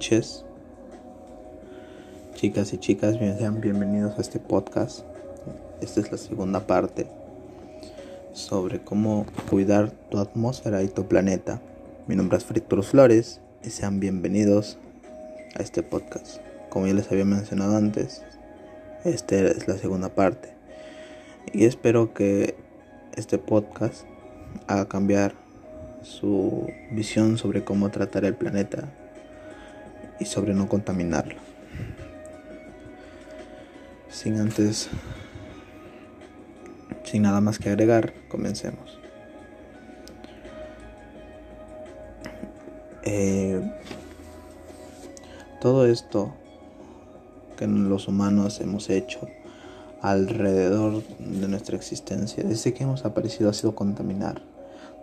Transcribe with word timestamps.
Noches, 0.00 0.46
chicas 2.34 2.72
y 2.72 2.78
chicas, 2.78 3.18
sean 3.18 3.60
bienvenidos 3.60 4.16
a 4.16 4.22
este 4.22 4.38
podcast. 4.38 5.04
Esta 5.82 6.00
es 6.00 6.10
la 6.10 6.16
segunda 6.16 6.66
parte 6.66 7.06
sobre 8.32 8.80
cómo 8.80 9.26
cuidar 9.50 9.90
tu 9.90 10.18
atmósfera 10.18 10.82
y 10.82 10.88
tu 10.88 11.06
planeta. 11.06 11.60
Mi 12.06 12.16
nombre 12.16 12.38
es 12.38 12.46
Fritur 12.46 12.82
Flores 12.82 13.42
y 13.62 13.68
sean 13.68 14.00
bienvenidos 14.00 14.78
a 15.54 15.62
este 15.62 15.82
podcast. 15.82 16.38
Como 16.70 16.86
ya 16.86 16.94
les 16.94 17.12
había 17.12 17.26
mencionado 17.26 17.76
antes, 17.76 18.22
esta 19.04 19.34
es 19.36 19.68
la 19.68 19.76
segunda 19.76 20.08
parte. 20.08 20.54
Y 21.52 21.66
espero 21.66 22.14
que 22.14 22.54
este 23.16 23.36
podcast 23.36 24.06
haga 24.66 24.88
cambiar 24.88 25.34
su 26.00 26.68
visión 26.90 27.36
sobre 27.36 27.64
cómo 27.64 27.90
tratar 27.90 28.24
el 28.24 28.34
planeta 28.34 28.94
y 30.20 30.26
sobre 30.26 30.54
no 30.54 30.68
contaminarlo. 30.68 31.40
Sin 34.10 34.38
antes, 34.38 34.88
sin 37.04 37.22
nada 37.22 37.40
más 37.40 37.58
que 37.58 37.70
agregar, 37.70 38.12
comencemos. 38.28 38.98
Eh, 43.02 43.60
todo 45.60 45.86
esto 45.86 46.34
que 47.56 47.66
los 47.66 48.08
humanos 48.08 48.60
hemos 48.60 48.90
hecho 48.90 49.26
alrededor 50.02 51.02
de 51.18 51.48
nuestra 51.48 51.76
existencia, 51.76 52.44
desde 52.44 52.74
que 52.74 52.84
hemos 52.84 53.04
aparecido, 53.04 53.50
ha 53.50 53.54
sido 53.54 53.74
contaminar, 53.74 54.42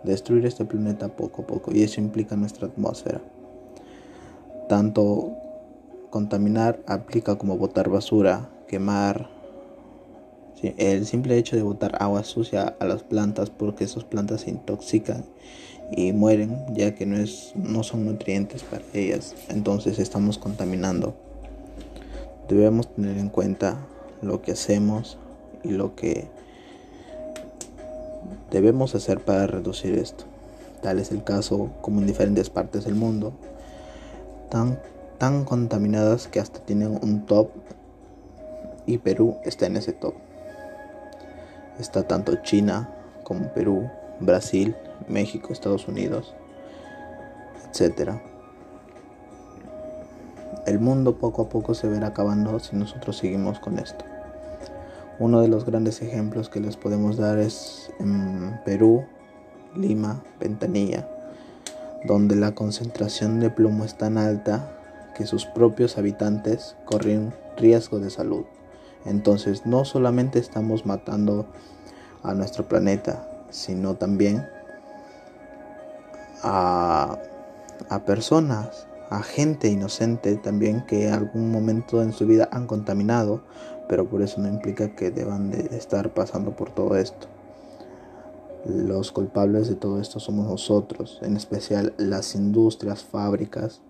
destruir 0.04 0.46
este 0.46 0.64
planeta 0.64 1.08
poco 1.08 1.42
a 1.42 1.46
poco, 1.46 1.72
y 1.72 1.82
eso 1.82 2.00
implica 2.00 2.36
nuestra 2.36 2.68
atmósfera 2.68 3.20
tanto 4.68 5.32
contaminar 6.10 6.80
aplica 6.86 7.36
como 7.36 7.56
botar 7.56 7.88
basura, 7.88 8.48
quemar. 8.68 9.30
el 10.62 11.06
simple 11.06 11.38
hecho 11.38 11.56
de 11.56 11.62
botar 11.62 11.96
agua 12.02 12.24
sucia 12.24 12.76
a 12.80 12.84
las 12.84 13.02
plantas 13.02 13.50
porque 13.50 13.84
esas 13.84 14.04
plantas 14.04 14.42
se 14.42 14.50
intoxican 14.50 15.24
y 15.90 16.12
mueren 16.12 16.56
ya 16.74 16.94
que 16.94 17.06
no, 17.06 17.16
es, 17.16 17.52
no 17.54 17.82
son 17.82 18.04
nutrientes 18.04 18.62
para 18.62 18.84
ellas. 18.92 19.34
Entonces 19.48 19.98
estamos 19.98 20.38
contaminando. 20.38 21.14
Debemos 22.48 22.94
tener 22.94 23.18
en 23.18 23.28
cuenta 23.28 23.78
lo 24.22 24.42
que 24.42 24.52
hacemos 24.52 25.18
y 25.62 25.70
lo 25.70 25.94
que 25.94 26.28
debemos 28.50 28.94
hacer 28.94 29.20
para 29.20 29.46
reducir 29.46 29.94
esto. 29.94 30.24
Tal 30.82 30.98
es 30.98 31.10
el 31.10 31.24
caso 31.24 31.70
como 31.80 32.00
en 32.00 32.06
diferentes 32.06 32.50
partes 32.50 32.84
del 32.84 32.94
mundo 32.94 33.32
tan, 34.48 34.78
tan 35.18 35.44
contaminadas 35.44 36.28
que 36.28 36.40
hasta 36.40 36.60
tienen 36.60 36.98
un 37.02 37.26
top 37.26 37.50
y 38.86 38.98
Perú 38.98 39.36
está 39.44 39.66
en 39.66 39.76
ese 39.76 39.92
top. 39.92 40.14
Está 41.78 42.08
tanto 42.08 42.36
China 42.36 42.88
como 43.22 43.52
Perú, 43.52 43.90
Brasil, 44.20 44.74
México, 45.08 45.52
Estados 45.52 45.86
Unidos, 45.86 46.34
etc. 47.70 48.12
El 50.66 50.80
mundo 50.80 51.18
poco 51.18 51.42
a 51.42 51.48
poco 51.48 51.74
se 51.74 51.88
verá 51.88 52.08
acabando 52.08 52.58
si 52.58 52.76
nosotros 52.76 53.18
seguimos 53.18 53.58
con 53.60 53.78
esto. 53.78 54.04
Uno 55.18 55.40
de 55.40 55.48
los 55.48 55.64
grandes 55.64 56.00
ejemplos 56.00 56.48
que 56.48 56.60
les 56.60 56.76
podemos 56.76 57.16
dar 57.16 57.38
es 57.38 57.90
en 57.98 58.60
Perú, 58.64 59.04
Lima, 59.74 60.22
Ventanilla, 60.40 61.08
donde 62.04 62.36
la 62.36 62.54
concentración 62.54 63.40
de 63.40 63.50
plomo 63.50 63.84
es 63.84 63.96
tan 63.96 64.18
alta 64.18 64.72
que 65.16 65.26
sus 65.26 65.46
propios 65.46 65.98
habitantes 65.98 66.76
corren 66.84 67.34
riesgo 67.56 67.98
de 67.98 68.10
salud. 68.10 68.44
Entonces 69.04 69.66
no 69.66 69.84
solamente 69.84 70.38
estamos 70.38 70.86
matando 70.86 71.46
a 72.22 72.34
nuestro 72.34 72.68
planeta, 72.68 73.26
sino 73.50 73.94
también 73.94 74.46
a, 76.42 77.18
personas, 78.06 78.86
a 79.10 79.22
gente 79.22 79.68
inocente 79.68 80.36
también 80.36 80.84
que 80.86 81.10
algún 81.10 81.50
momento 81.50 82.02
en 82.02 82.12
su 82.12 82.26
vida 82.26 82.48
han 82.52 82.66
contaminado, 82.66 83.42
pero 83.88 84.08
por 84.08 84.22
eso 84.22 84.40
no 84.40 84.48
implica 84.48 84.94
que 84.94 85.10
deban 85.10 85.50
de 85.50 85.76
estar 85.76 86.10
pasando 86.10 86.52
por 86.52 86.70
todo 86.70 86.96
esto. 86.96 87.26
Los 88.66 89.12
culpables 89.12 89.68
de 89.68 89.76
todo 89.76 90.00
esto 90.00 90.20
somos 90.20 90.46
nosotros, 90.46 91.18
en 91.22 91.36
especial 91.36 91.94
las 91.96 92.34
industrias, 92.34 93.04
fábricas 93.04 93.80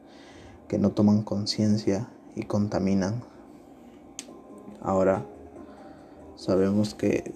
que 0.68 0.78
no 0.78 0.90
toman 0.90 1.22
conciencia 1.22 2.08
y 2.36 2.42
contaminan. 2.44 3.22
Ahora 4.80 5.24
sabemos 6.36 6.94
que 6.94 7.34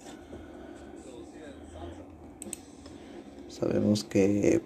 sabemos 3.48 4.04
que 4.04 4.62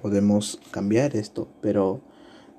podemos 0.00 0.60
cambiar 0.70 1.16
esto, 1.16 1.48
pero 1.60 2.00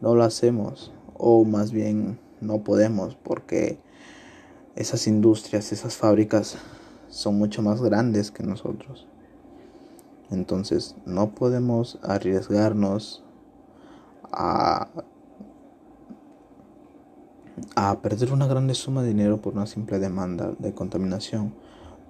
no 0.01 0.15
lo 0.15 0.23
hacemos 0.23 0.91
o 1.13 1.45
más 1.45 1.71
bien 1.71 2.19
no 2.41 2.63
podemos 2.63 3.15
porque 3.15 3.79
esas 4.77 5.07
industrias, 5.07 5.71
esas 5.71 5.95
fábricas 5.95 6.55
son 7.09 7.37
mucho 7.37 7.63
más 7.63 7.81
grandes 7.81 8.29
que 8.29 8.43
nosotros. 8.43 9.07
Entonces 10.29 10.95
no 11.05 11.31
podemos 11.31 11.97
arriesgarnos 12.03 13.23
a, 14.31 14.89
a 17.75 17.99
perder 18.01 18.31
una 18.31 18.45
grande 18.45 18.75
suma 18.75 19.01
de 19.01 19.09
dinero 19.09 19.41
por 19.41 19.53
una 19.53 19.65
simple 19.65 19.97
demanda 19.97 20.53
de 20.59 20.73
contaminación, 20.73 21.53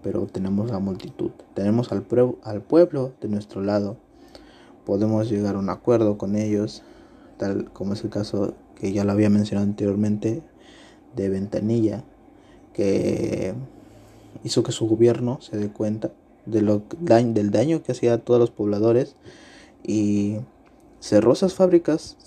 pero 0.03 0.25
tenemos 0.27 0.69
la 0.69 0.79
multitud, 0.79 1.31
tenemos 1.53 1.91
al, 1.93 2.05
al 2.43 2.61
pueblo 2.61 3.13
de 3.21 3.29
nuestro 3.29 3.61
lado, 3.61 3.95
podemos 4.85 5.29
llegar 5.29 5.55
a 5.55 5.59
un 5.59 5.69
acuerdo 5.69 6.17
con 6.17 6.35
ellos, 6.35 6.83
tal 7.37 7.71
como 7.71 7.93
es 7.93 8.03
el 8.03 8.09
caso 8.09 8.55
que 8.75 8.91
ya 8.91 9.05
lo 9.05 9.13
había 9.13 9.29
mencionado 9.29 9.67
anteriormente 9.67 10.43
de 11.15 11.29
Ventanilla 11.29 12.03
que 12.77 13.55
hizo 14.43 14.63
que 14.63 14.71
su 14.71 14.87
gobierno 14.87 15.41
se 15.41 15.57
dé 15.57 15.69
cuenta 15.69 16.11
de 16.45 16.61
lo, 16.61 16.83
del 16.99 17.51
daño 17.51 17.81
que 17.81 17.91
hacía 17.91 18.13
a 18.13 18.17
todos 18.19 18.39
los 18.39 18.51
pobladores 18.51 19.15
y 19.83 20.37
cerró 20.99 21.33
esas 21.33 21.55
fábricas, 21.55 22.17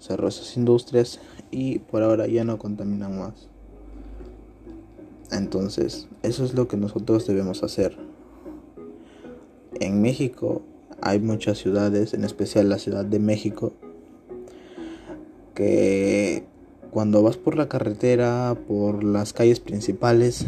cerró 0.00 0.28
esas 0.28 0.56
industrias 0.56 1.20
y 1.52 1.78
por 1.78 2.02
ahora 2.02 2.26
ya 2.26 2.44
no 2.44 2.58
contaminan 2.58 3.18
más. 3.18 3.48
Entonces, 5.30 6.08
eso 6.24 6.44
es 6.44 6.54
lo 6.54 6.66
que 6.66 6.76
nosotros 6.76 7.26
debemos 7.26 7.62
hacer. 7.62 7.96
En 9.78 10.02
México 10.02 10.62
hay 11.00 11.20
muchas 11.20 11.58
ciudades, 11.58 12.14
en 12.14 12.24
especial 12.24 12.68
la 12.68 12.78
Ciudad 12.78 13.04
de 13.04 13.20
México, 13.20 13.72
que 15.54 16.49
cuando 16.90 17.22
vas 17.22 17.36
por 17.36 17.56
la 17.56 17.68
carretera, 17.68 18.56
por 18.66 19.04
las 19.04 19.32
calles 19.32 19.60
principales, 19.60 20.46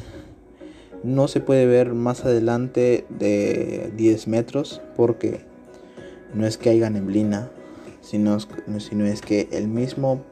no 1.03 1.28
se 1.28 1.41
puede 1.41 1.66
ver 1.66 1.94
más 1.94 2.25
adelante 2.25 3.04
de 3.08 3.92
10 3.97 4.28
metros 4.28 4.80
porque 4.97 5.41
no 6.34 6.47
es 6.47 6.59
que 6.59 6.71
haya 6.71 6.91
neblina, 6.91 7.50
sino, 8.00 8.36
es 8.36 9.21
que 9.21 9.48
el 9.53 9.68
mismo, 9.68 10.22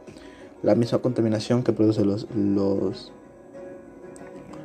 la 0.63 0.75
misma 0.75 0.99
contaminación 0.99 1.63
que 1.63 1.73
produce 1.73 2.05
los, 2.05 2.27
los, 2.35 3.13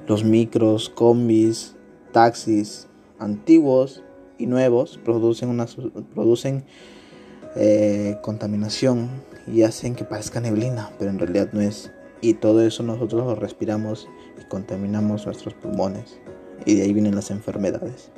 los 0.08 0.24
micros, 0.24 0.90
combis, 0.90 1.76
taxis 2.12 2.88
antiguos 3.20 4.04
y 4.38 4.48
nuevos 4.48 5.00
producen, 5.04 5.50
una, 5.50 5.66
producen 6.14 6.66
eh, 7.56 8.18
contaminación 8.22 9.10
y 9.48 9.64
hacen 9.64 9.96
que 9.96 10.04
parezca 10.04 10.40
neblina, 10.40 10.92
pero 10.98 11.12
en 11.12 11.20
realidad 11.20 11.50
no 11.52 11.62
es. 11.62 11.92
Y 12.22 12.36
todo 12.36 12.66
eso 12.66 12.84
nosotros 12.84 13.26
lo 13.26 13.36
respiramos 13.36 14.08
y 14.42 14.46
contaminamos 14.46 15.26
nuestros 15.26 15.54
pulmones. 15.54 16.20
Y 16.66 16.76
de 16.76 16.84
ahí 16.84 16.94
vienen 16.94 17.16
las 17.16 17.30
enfermedades. 17.30 18.12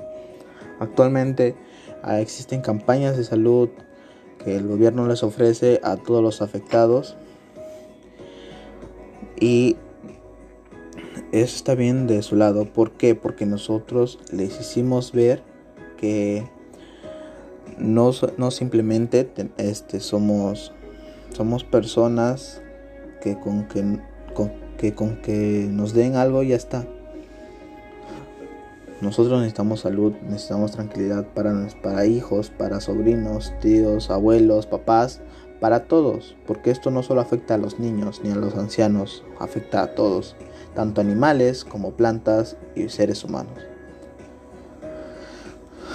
Actualmente 0.80 1.56
ah, 2.04 2.20
existen 2.22 2.62
campañas 2.62 3.18
de 3.18 3.24
salud 3.24 3.70
que 4.44 4.56
el 4.56 4.68
gobierno 4.68 5.08
les 5.08 5.24
ofrece 5.24 5.82
a 5.84 5.98
todos 5.98 6.24
los 6.24 6.42
afectados. 6.42 7.18
Y 9.40 9.76
eso 11.32 11.56
está 11.56 11.76
bien 11.76 12.08
de 12.08 12.22
su 12.22 12.36
lado. 12.36 12.66
¿Por 12.66 12.92
qué? 12.92 13.16
Porque 13.16 13.46
nosotros 13.46 14.20
les 14.32 14.60
hicimos 14.60 15.12
ver 15.12 15.44
que 15.98 16.48
no, 17.78 18.12
no 18.38 18.52
simplemente 18.52 19.30
este, 19.58 20.00
somos 20.00 20.72
somos 21.32 21.64
personas 21.64 22.62
que 23.22 23.40
con 23.40 23.68
que, 23.68 24.00
con 24.34 24.52
que 24.78 24.94
con 24.94 25.18
que 25.18 25.68
nos 25.72 25.94
den 25.94 26.16
algo 26.16 26.44
ya 26.44 26.56
está. 26.56 26.86
Nosotros 29.02 29.40
necesitamos 29.40 29.82
salud, 29.82 30.14
necesitamos 30.24 30.72
tranquilidad 30.72 31.28
para, 31.28 31.54
para 31.84 32.08
hijos, 32.08 32.50
para 32.50 32.82
sobrinos, 32.82 33.54
tíos, 33.62 34.10
abuelos, 34.10 34.66
papás, 34.66 35.22
para 35.60 35.82
todos, 35.82 36.36
porque 36.48 36.72
esto 36.72 36.90
no 36.90 37.04
solo 37.04 37.22
afecta 37.22 37.56
a 37.56 37.58
los 37.58 37.80
niños 37.80 38.22
ni 38.24 38.32
a 38.32 38.36
los 38.36 38.56
ancianos, 38.56 39.24
afecta 39.40 39.84
a 39.84 39.94
todos, 39.94 40.36
tanto 40.74 41.02
animales 41.02 41.64
como 41.64 41.92
plantas 41.92 42.58
y 42.76 42.90
seres 42.90 43.24
humanos. 43.24 43.54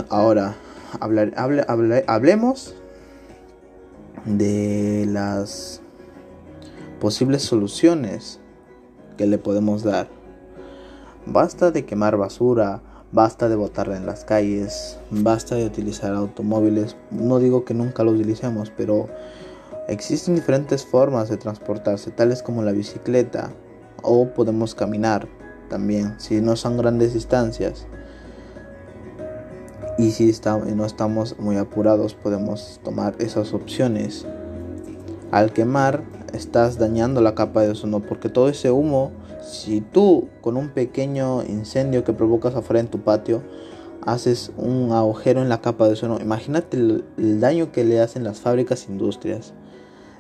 Ahora, 0.09 0.57
hablar, 1.01 1.33
hablemos 2.07 2.75
de 4.25 5.07
las 5.09 5.81
posibles 7.01 7.43
soluciones 7.43 8.41
que 9.17 9.27
le 9.27 9.39
podemos 9.39 9.83
dar. 9.83 10.09
Basta 11.27 11.71
de 11.71 11.85
quemar 11.85 12.17
basura, 12.17 12.83
basta 13.13 13.49
de 13.49 13.57
botarla 13.57 13.97
en 13.97 14.07
las 14.07 14.25
calles, 14.25 14.99
basta 15.11 15.55
de 15.55 15.67
utilizar 15.67 16.15
automóviles. 16.15 16.97
No 17.11 17.39
digo 17.39 17.65
que 17.65 17.75
nunca 17.75 18.05
lo 18.05 18.13
utilicemos, 18.13 18.73
pero 18.77 19.09
existen 19.89 20.35
diferentes 20.35 20.85
formas 20.85 21.29
de 21.29 21.37
transportarse, 21.37 22.11
tales 22.11 22.43
como 22.43 22.63
la 22.63 22.73
bicicleta 22.73 23.53
o 24.03 24.29
podemos 24.29 24.75
caminar 24.75 25.29
también, 25.69 26.15
si 26.19 26.41
no 26.41 26.57
son 26.57 26.77
grandes 26.77 27.15
distancias. 27.15 27.87
Y 29.99 30.13
si 30.13 30.33
no 30.75 30.87
estamos 30.87 31.39
muy 31.39 31.57
apurados, 31.57 32.15
podemos 32.15 32.81
tomar 32.83 33.15
esas 33.19 33.53
opciones. 33.53 34.27
Al 35.31 35.53
quemar, 35.53 36.03
estás 36.33 36.79
dañando 36.79 37.21
la 37.21 37.35
capa 37.35 37.63
de 37.63 37.71
ozono 37.71 38.01
porque 38.01 38.29
todo 38.29 38.49
ese 38.49 38.71
humo, 38.71 39.13
si 39.43 39.81
tú 39.81 40.29
con 40.41 40.57
un 40.57 40.71
pequeño 40.71 41.43
incendio 41.43 42.05
que 42.05 42.13
provocas 42.13 42.55
afuera 42.55 42.81
en 42.81 42.89
tu 42.89 43.01
patio, 43.01 43.43
haces 44.05 44.51
un 44.57 44.93
agujero 44.93 45.43
en 45.43 45.49
la 45.49 45.61
capa 45.61 45.87
de 45.87 45.93
ozono, 45.93 46.19
imagínate 46.21 46.77
el, 46.77 47.41
daño 47.41 47.71
que 47.71 47.85
le 47.85 48.01
hacen 48.01 48.25
las 48.25 48.41
fábricas 48.41 48.89
e 48.89 48.93
industrias. 48.93 49.53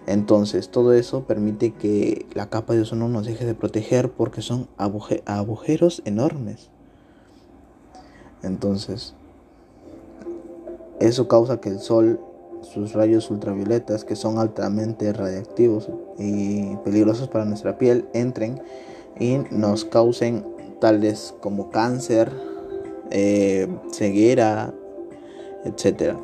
Entonces, 0.06 0.68
todo 0.68 0.92
eso 0.92 1.24
permite 1.24 1.72
que 1.72 2.26
la 2.34 2.50
capa 2.50 2.74
de 2.74 2.82
ozono 2.82 3.08
nos 3.08 3.24
deje 3.24 3.46
de 3.46 3.54
proteger 3.54 4.10
porque 4.10 4.42
son 4.42 4.68
agujeros 4.76 6.02
enormes. 6.04 6.70
Entonces, 8.42 9.14
eso 11.08 11.28
causa 11.28 11.60
que 11.60 11.68
el 11.68 11.80
sol, 11.80 12.20
sus 12.62 12.92
rayos 12.92 13.30
ultravioletas, 13.30 14.04
que 14.04 14.16
son 14.16 14.38
altamente 14.38 15.12
radiactivos 15.12 15.90
y 16.18 16.76
peligrosos 16.84 17.28
para 17.28 17.44
nuestra 17.44 17.78
piel, 17.78 18.06
entren 18.14 18.62
y 19.18 19.38
nos 19.50 19.84
causen 19.84 20.44
tales 20.80 21.34
como 21.40 21.70
cáncer, 21.70 22.30
eh, 23.10 23.68
ceguera, 23.92 24.72
etc. 25.64 26.14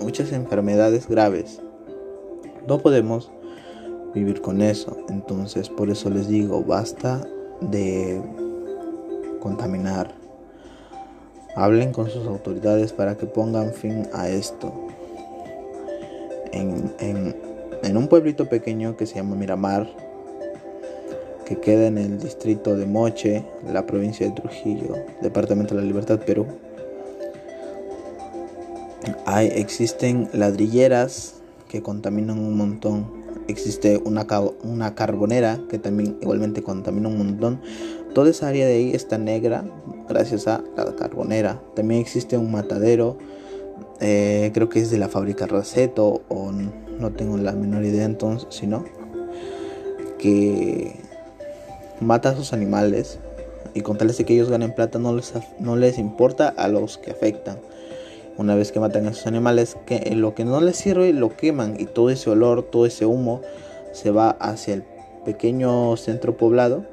Muchas 0.00 0.32
enfermedades 0.32 1.08
graves. 1.08 1.60
No 2.66 2.78
podemos 2.78 3.30
vivir 4.14 4.40
con 4.42 4.62
eso. 4.62 4.96
Entonces, 5.08 5.68
por 5.68 5.90
eso 5.90 6.10
les 6.10 6.28
digo, 6.28 6.62
basta 6.62 7.26
de 7.60 8.22
contaminar 9.40 10.21
Hablen 11.54 11.92
con 11.92 12.08
sus 12.08 12.26
autoridades 12.26 12.92
para 12.92 13.16
que 13.16 13.26
pongan 13.26 13.72
fin 13.72 14.08
a 14.12 14.28
esto. 14.28 14.72
En, 16.52 17.96
un 17.96 18.08
pueblito 18.08 18.48
pequeño 18.48 18.96
que 18.96 19.06
se 19.06 19.16
llama 19.16 19.36
Miramar, 19.36 19.88
que 21.44 21.56
queda 21.58 21.86
en 21.86 21.98
el 21.98 22.18
distrito 22.18 22.74
de 22.76 22.86
Moche, 22.86 23.44
la 23.70 23.86
provincia 23.86 24.26
de 24.26 24.32
Trujillo, 24.32 24.96
departamento 25.20 25.74
de 25.74 25.82
la 25.82 25.86
Libertad, 25.86 26.20
Perú. 26.20 26.46
Hay, 29.26 29.48
existen 29.48 30.28
ladrilleras 30.32 31.42
que 31.68 31.82
contaminan 31.82 32.38
un 32.38 32.56
montón. 32.56 33.22
Existe 33.48 34.00
una, 34.04 34.26
una 34.62 34.94
carbonera 34.94 35.60
que 35.68 35.78
también 35.78 36.16
igualmente 36.22 36.62
contamina 36.62 37.08
un 37.08 37.18
montón. 37.18 37.60
Toda 38.14 38.28
esa 38.28 38.48
área 38.48 38.66
de 38.66 38.74
ahí 38.74 38.92
está 38.92 39.16
negra 39.16 39.64
gracias 40.06 40.46
a 40.46 40.62
la 40.76 40.94
carbonera. 40.96 41.62
También 41.74 42.00
existe 42.00 42.36
un 42.36 42.52
matadero, 42.52 43.16
eh, 44.00 44.50
creo 44.52 44.68
que 44.68 44.80
es 44.80 44.90
de 44.90 44.98
la 44.98 45.08
fábrica 45.08 45.46
Raceto 45.46 46.22
o 46.28 46.52
no 46.52 47.10
tengo 47.12 47.38
la 47.38 47.52
menor 47.52 47.84
idea 47.84 48.04
entonces, 48.04 48.48
sino 48.50 48.84
que 50.18 50.94
mata 52.00 52.30
a 52.30 52.36
sus 52.36 52.52
animales 52.52 53.18
y 53.72 53.80
con 53.80 53.96
tales 53.96 54.18
de 54.18 54.24
que 54.24 54.34
ellos 54.34 54.50
ganen 54.50 54.74
plata 54.74 54.98
no 54.98 55.16
les, 55.16 55.32
no 55.58 55.76
les 55.76 55.98
importa 55.98 56.48
a 56.48 56.68
los 56.68 56.98
que 56.98 57.12
afectan. 57.12 57.58
Una 58.36 58.54
vez 58.54 58.72
que 58.72 58.80
matan 58.80 59.06
a 59.06 59.14
sus 59.14 59.26
animales, 59.26 59.76
que 59.86 60.14
lo 60.14 60.34
que 60.34 60.44
no 60.44 60.60
les 60.60 60.76
sirve 60.76 61.14
lo 61.14 61.34
queman 61.34 61.76
y 61.78 61.86
todo 61.86 62.10
ese 62.10 62.28
olor, 62.28 62.62
todo 62.62 62.84
ese 62.84 63.06
humo 63.06 63.40
se 63.92 64.10
va 64.10 64.30
hacia 64.30 64.74
el 64.74 64.84
pequeño 65.24 65.96
centro 65.96 66.36
poblado 66.36 66.91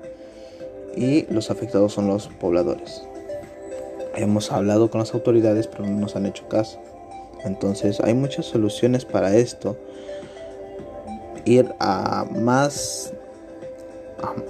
y 0.96 1.26
los 1.34 1.52
afectados 1.52 1.94
son 1.94 2.08
los 2.08 2.28
pobladores. 2.28 3.04
Hemos 4.16 4.52
hablado 4.52 4.90
con 4.90 5.00
las 5.00 5.14
autoridades 5.14 5.68
pero 5.68 5.86
no 5.86 6.00
nos 6.00 6.16
han 6.16 6.26
hecho 6.26 6.48
caso. 6.48 6.80
Entonces 7.44 8.00
hay 8.02 8.14
muchas 8.14 8.46
soluciones 8.46 9.06
para 9.06 9.36
esto. 9.36 9.78
Ir 11.46 11.74
a 11.80 12.26
más 12.36 13.14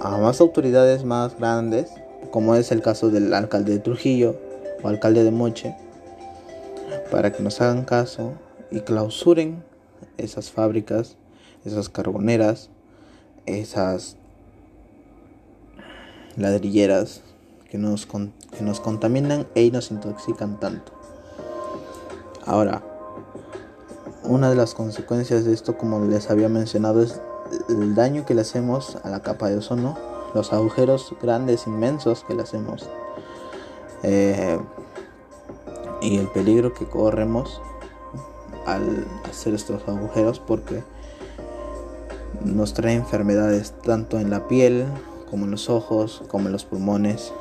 a, 0.00 0.18
más 0.18 0.40
autoridades 0.40 1.04
más 1.04 1.36
grandes, 1.38 1.90
como 2.30 2.54
es 2.54 2.72
el 2.72 2.82
caso 2.82 3.10
del 3.10 3.32
alcalde 3.34 3.72
de 3.72 3.78
Trujillo 3.78 4.36
o 4.82 4.88
alcalde 4.88 5.24
de 5.24 5.30
Moche, 5.30 5.76
para 7.10 7.32
que 7.32 7.42
nos 7.42 7.60
hagan 7.60 7.84
caso 7.84 8.32
y 8.70 8.80
clausuren 8.80 9.62
esas 10.16 10.50
fábricas, 10.50 11.16
esas 11.64 11.88
carboneras, 11.88 12.70
esas 13.46 14.16
ladrilleras 16.40 17.22
que 17.70 17.78
nos, 17.78 18.06
que 18.06 18.64
nos 18.64 18.80
contaminan 18.80 19.46
e 19.54 19.70
nos 19.70 19.90
intoxican 19.90 20.58
tanto. 20.58 20.92
Ahora, 22.44 22.82
una 24.24 24.50
de 24.50 24.56
las 24.56 24.74
consecuencias 24.74 25.44
de 25.44 25.52
esto, 25.52 25.78
como 25.78 26.04
les 26.04 26.30
había 26.30 26.48
mencionado, 26.48 27.02
es 27.02 27.20
el 27.68 27.94
daño 27.94 28.26
que 28.26 28.34
le 28.34 28.42
hacemos 28.42 28.96
a 29.02 29.08
la 29.08 29.22
capa 29.22 29.48
de 29.48 29.58
ozono, 29.58 29.96
los 30.34 30.52
agujeros 30.52 31.14
grandes, 31.22 31.66
inmensos 31.66 32.24
que 32.24 32.34
le 32.34 32.42
hacemos, 32.42 32.88
eh, 34.02 34.58
y 36.00 36.18
el 36.18 36.28
peligro 36.28 36.72
que 36.72 36.86
corremos 36.86 37.60
al 38.66 39.06
hacer 39.28 39.54
estos 39.54 39.86
agujeros 39.88 40.40
porque 40.40 40.82
nos 42.44 42.74
trae 42.74 42.94
enfermedades 42.94 43.74
tanto 43.82 44.18
en 44.18 44.30
la 44.30 44.48
piel 44.48 44.86
como 45.30 45.44
en 45.44 45.52
los 45.52 45.70
ojos, 45.70 46.22
como 46.28 46.46
en 46.46 46.52
los 46.52 46.64
pulmones. 46.64 47.32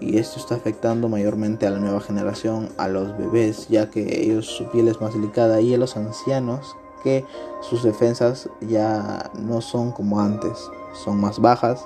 Y 0.00 0.18
esto 0.18 0.38
está 0.38 0.56
afectando 0.56 1.08
mayormente 1.08 1.66
a 1.66 1.70
la 1.70 1.78
nueva 1.78 2.00
generación, 2.00 2.70
a 2.76 2.88
los 2.88 3.16
bebés, 3.16 3.68
ya 3.68 3.90
que 3.90 4.22
ellos 4.22 4.46
su 4.46 4.70
piel 4.70 4.88
es 4.88 5.00
más 5.00 5.14
delicada, 5.14 5.60
y 5.60 5.74
a 5.74 5.78
los 5.78 5.96
ancianos, 5.96 6.76
que 7.02 7.24
sus 7.62 7.82
defensas 7.82 8.48
ya 8.60 9.30
no 9.38 9.60
son 9.60 9.92
como 9.92 10.20
antes, 10.20 10.58
son 11.04 11.20
más 11.20 11.38
bajas 11.40 11.84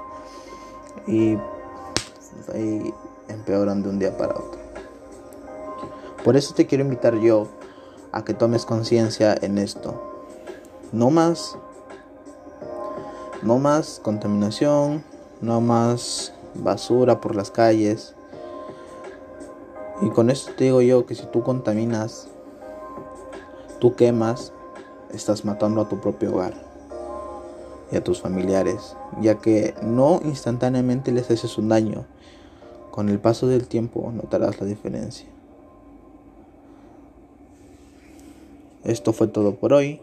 y, 1.07 1.37
y 2.55 2.95
empeoran 3.29 3.83
de 3.83 3.89
un 3.91 3.99
día 3.99 4.17
para 4.17 4.35
otro. 4.35 4.61
Por 6.25 6.37
eso 6.37 6.55
te 6.55 6.67
quiero 6.67 6.85
invitar 6.85 7.17
yo 7.19 7.49
a 8.13 8.25
que 8.25 8.35
tomes 8.35 8.67
conciencia 8.67 9.37
en 9.41 9.59
esto. 9.59 10.03
No 10.93 11.11
más 11.11 11.57
no 13.43 13.59
más 13.59 14.01
contaminación, 14.03 15.03
no 15.41 15.61
más 15.61 16.35
basura 16.55 17.21
por 17.21 17.35
las 17.35 17.51
calles. 17.51 18.15
Y 20.03 20.11
con 20.11 20.31
esto 20.31 20.53
te 20.57 20.65
digo 20.65 20.83
yo 20.83 21.07
que 21.07 21.15
si 21.15 21.27
tú 21.27 21.43
contaminas, 21.43 22.29
tú 23.79 23.95
quemas, 23.95 24.53
estás 25.13 25.45
matando 25.45 25.81
a 25.81 25.89
tu 25.89 26.01
propio 26.01 26.35
hogar 26.35 26.55
y 27.91 27.97
a 27.97 28.05
tus 28.05 28.21
familiares, 28.21 28.97
ya 29.21 29.37
que 29.37 29.75
no 29.83 30.21
instantáneamente 30.25 31.13
les 31.13 31.31
haces 31.31 31.59
un 31.59 31.69
daño. 31.69 32.05
Con 32.91 33.09
el 33.09 33.19
paso 33.19 33.47
del 33.47 33.69
tiempo 33.69 34.13
notarás 34.15 34.61
la 34.61 34.67
diferencia. 34.67 35.29
Esto 38.85 39.13
fue 39.13 39.29
todo 39.29 39.55
por 39.55 39.73
hoy. 39.73 40.01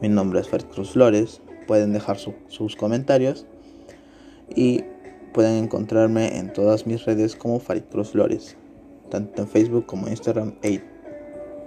Mi 0.00 0.08
nombre 0.08 0.40
es 0.40 0.48
Fred 0.48 0.64
Cruz 0.66 0.92
Flores 0.92 1.40
pueden 1.68 1.92
dejar 1.92 2.18
sus 2.18 2.74
comentarios 2.74 3.46
y 4.56 4.82
pueden 5.32 5.62
encontrarme 5.62 6.38
en 6.38 6.52
todas 6.52 6.86
mis 6.86 7.04
redes 7.04 7.36
como 7.36 7.60
Farid 7.60 7.84
Cruz 7.92 8.10
Flores, 8.10 8.56
tanto 9.10 9.42
en 9.42 9.48
Facebook 9.48 9.86
como 9.86 10.08
Instagram 10.08 10.54
e 10.62 10.80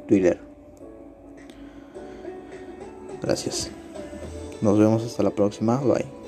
Twitter. 0.07 0.39
Gracias. 3.21 3.69
Nos 4.61 4.77
vemos 4.77 5.05
hasta 5.05 5.23
la 5.23 5.29
próxima. 5.29 5.77
Bye. 5.77 6.20